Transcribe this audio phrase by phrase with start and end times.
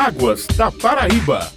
[0.00, 1.52] Águas da Paraíba.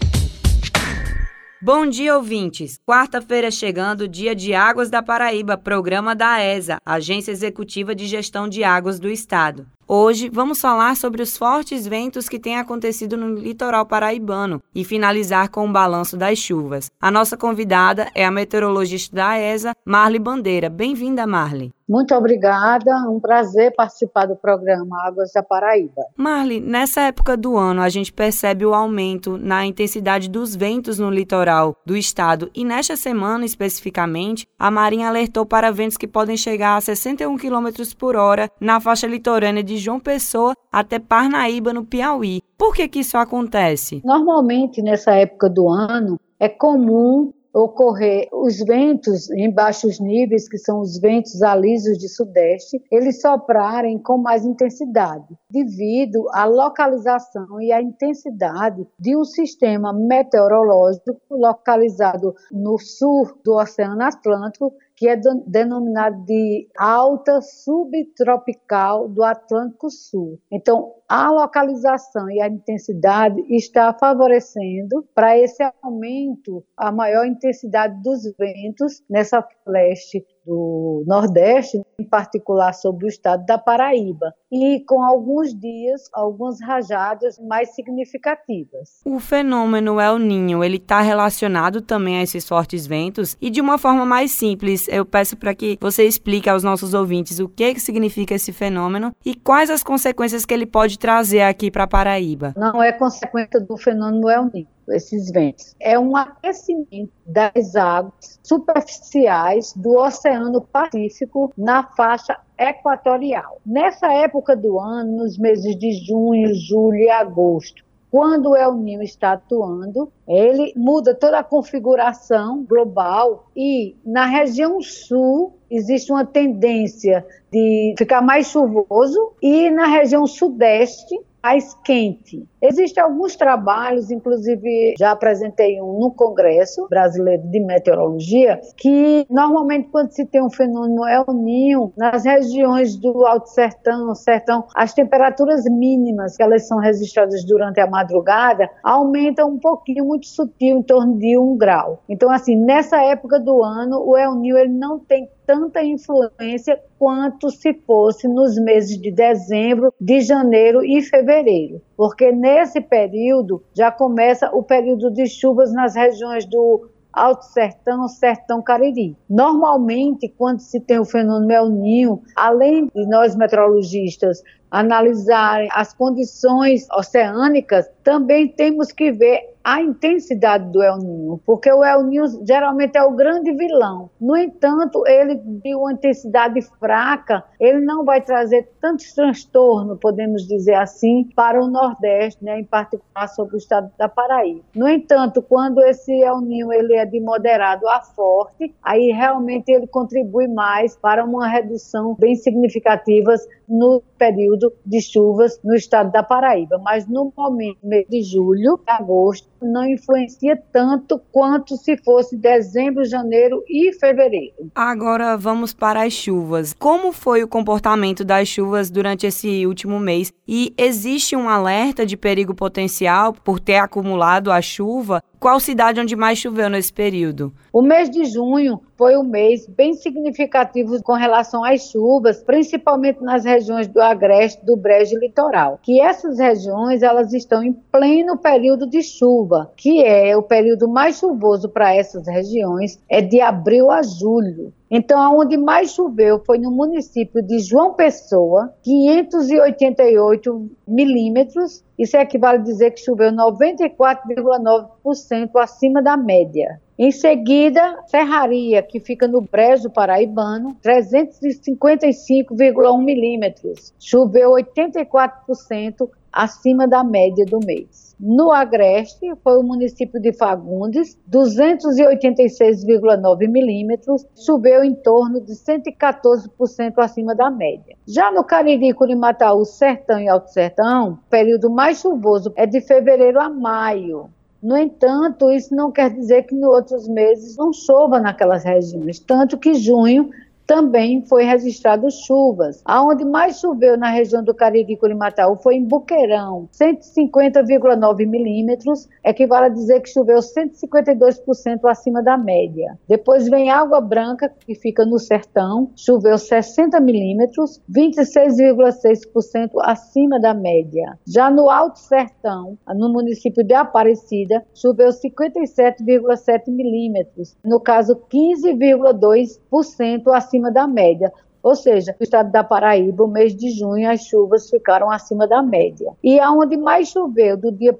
[1.62, 2.78] Bom dia, ouvintes.
[2.86, 8.62] Quarta-feira chegando, dia de Águas da Paraíba, programa da AESA, Agência Executiva de Gestão de
[8.62, 9.66] Águas do Estado.
[9.88, 15.50] Hoje vamos falar sobre os fortes ventos que têm acontecido no litoral paraibano e finalizar
[15.50, 16.90] com o balanço das chuvas.
[17.02, 20.70] A nossa convidada é a meteorologista da AESA, Marli Bandeira.
[20.70, 21.74] Bem-vinda, Marli.
[21.88, 26.02] Muito obrigada, um prazer participar do programa Águas da Paraíba.
[26.16, 31.12] Marli, nessa época do ano a gente percebe o aumento na intensidade dos ventos no
[31.12, 36.78] litoral do estado e nesta semana especificamente, a Marinha alertou para ventos que podem chegar
[36.78, 42.42] a 61 km por hora na faixa litorânea de João Pessoa até Parnaíba, no Piauí.
[42.58, 44.02] Por que, que isso acontece?
[44.04, 50.82] Normalmente, nessa época do ano, é comum ocorrer os ventos em baixos níveis, que são
[50.82, 57.80] os ventos alisos de sudeste, eles soprarem com mais intensidade, devido à localização e à
[57.80, 66.68] intensidade de um sistema meteorológico localizado no sul do Oceano Atlântico que é denominado de
[66.78, 70.40] alta subtropical do Atlântico Sul.
[70.52, 78.24] Então, a localização e a intensidade está favorecendo para esse aumento, a maior intensidade dos
[78.38, 85.54] ventos nessa leste do Nordeste, em particular sobre o estado da Paraíba, e com alguns
[85.54, 89.02] dias, algumas rajadas mais significativas.
[89.06, 93.78] O fenômeno El Ninho, ele está relacionado também a esses fortes ventos e de uma
[93.78, 97.80] forma mais simples, eu peço para que você explique aos nossos ouvintes o que, que
[97.80, 102.54] significa esse fenômeno e quais as consequências que ele pode trazer aqui para a Paraíba.
[102.56, 105.76] Não é consequência do fenômeno El Ninho esses ventos.
[105.80, 113.60] É um aquecimento das águas superficiais do Oceano Pacífico na faixa equatorial.
[113.66, 119.02] Nessa época do ano, nos meses de junho, julho e agosto, quando o El Niño
[119.02, 127.26] está atuando, ele muda toda a configuração global e na região sul existe uma tendência
[127.52, 132.48] de ficar mais chuvoso e na região sudeste mais quente.
[132.62, 140.12] Existem alguns trabalhos, inclusive já apresentei um no Congresso Brasileiro de Meteorologia, que normalmente quando
[140.12, 146.38] se tem um fenômeno El Ninho, nas regiões do Alto Sertão, Sertão, as temperaturas mínimas
[146.38, 151.38] que elas são registradas durante a madrugada aumentam um pouquinho, muito sutil, em torno de
[151.38, 152.04] um grau.
[152.08, 157.50] Então, assim, nessa época do ano, o El Ninho ele não tem tanta influência quanto
[157.50, 164.50] se fosse nos meses de dezembro, de janeiro e fevereiro, porque nesse período já começa
[164.56, 169.16] o período de chuvas nas regiões do Alto Sertão, Sertão Cariri.
[169.30, 174.42] Normalmente, quando se tem o fenômeno El Ninho, além de nós meteorologistas
[174.74, 181.84] analisarem as condições oceânicas, também temos que ver a intensidade do El Ninho, porque o
[181.84, 184.10] El Ninho geralmente é o grande vilão.
[184.20, 190.74] No entanto, ele de uma intensidade fraca, ele não vai trazer tantos transtornos, podemos dizer
[190.74, 194.62] assim, para o Nordeste, né, em particular sobre o estado da Paraíba.
[194.76, 199.88] No entanto, quando esse El Ninho ele é de moderado a forte, aí realmente ele
[199.88, 203.34] contribui mais para uma redução bem significativa
[203.68, 207.80] no período de chuvas no estado da Paraíba, mas no momento
[208.10, 214.72] de julho, agosto, não influencia tanto quanto se fosse dezembro, janeiro e fevereiro.
[214.76, 216.74] Agora vamos para as chuvas.
[216.74, 220.32] Como foi o comportamento das chuvas durante esse último mês?
[220.48, 225.24] E existe um alerta de perigo potencial por ter acumulado a chuva?
[225.40, 227.54] Qual cidade onde mais choveu nesse período?
[227.72, 233.44] O mês de junho foi um mês bem significativo com relação às chuvas, principalmente nas
[233.44, 235.80] regiões do Agreste, do Brejo Litoral.
[235.82, 241.18] Que essas regiões elas estão em pleno período de chuva, que é o período mais
[241.18, 244.74] chuvoso para essas regiões, é de abril a julho.
[244.96, 251.84] Então, aonde mais choveu foi no município de João Pessoa, 588 milímetros.
[251.98, 256.80] Isso equivale a dizer que choveu 94,9% acima da média.
[256.98, 263.92] Em seguida, Serraria, que fica no Brejo Paraibano, 355,1 milímetros.
[264.00, 268.16] Choveu 84% acima da média do mês.
[268.20, 277.34] No Agreste, foi o município de Fagundes, 286,9 milímetros, choveu em torno de 114% acima
[277.36, 277.98] da média.
[278.08, 283.42] Já no Cariri, Curimataú, Sertão e Alto Sertão, o período mais chuvoso é de fevereiro
[283.42, 284.30] a maio.
[284.64, 289.58] No entanto, isso não quer dizer que nos outros meses não chova naquelas regiões, tanto
[289.58, 290.30] que junho
[290.66, 292.82] também foi registrado chuvas.
[292.86, 299.70] Aonde mais choveu na região do Cariri Curimataú foi em Buqueirão, 150,9 milímetros, equivale a
[299.70, 302.98] dizer que choveu 152% acima da média.
[303.08, 311.18] Depois vem Água Branca, que fica no sertão, choveu 60 milímetros, 26,6% acima da média.
[311.26, 320.72] Já no Alto Sertão, no município de Aparecida, choveu 57,7 milímetros, no caso 15,2% acima
[320.72, 321.32] da média.
[321.64, 325.64] Ou seja, no estado da Paraíba, o mês de junho, as chuvas ficaram acima da
[325.64, 326.12] média.
[326.22, 327.96] E aonde mais choveu, do dia 1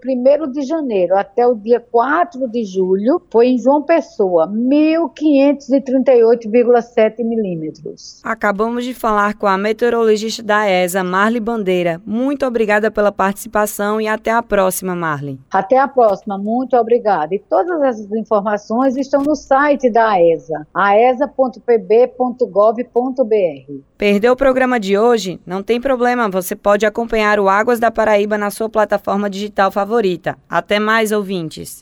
[0.52, 8.20] de janeiro até o dia 4 de julho, foi em João Pessoa, 1.538,7 milímetros.
[8.22, 12.02] Acabamos de falar com a meteorologista da ESA, Marli Bandeira.
[12.06, 15.40] Muito obrigada pela participação e até a próxima, Marli.
[15.50, 17.34] Até a próxima, muito obrigada.
[17.34, 23.53] E todas essas informações estão no site da ESA, aesa.pb.gov.br.
[23.98, 25.40] Perdeu o programa de hoje?
[25.46, 30.38] Não tem problema, você pode acompanhar o Águas da Paraíba na sua plataforma digital favorita.
[30.50, 31.82] Até mais, ouvintes.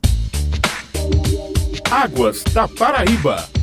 [1.89, 3.60] Águas da Paraíba.